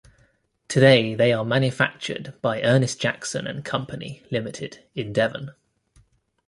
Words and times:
Today 0.67 1.13
they 1.13 1.31
are 1.31 1.45
manufactured 1.45 2.33
by 2.41 2.63
Ernest 2.63 2.99
Jackson 2.99 3.45
and 3.45 3.63
Company 3.63 4.23
Limited 4.31 4.83
in 4.95 5.13
Devon. 5.13 5.51